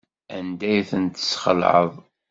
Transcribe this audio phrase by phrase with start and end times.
[0.37, 1.91] Anda ay ten-tesxelɛeḍ?